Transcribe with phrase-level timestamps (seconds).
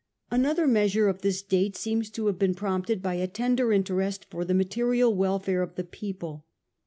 [0.31, 4.43] Another measure of this date seems to have been prompted by a tender interest for
[4.43, 6.47] the material welfare of the people.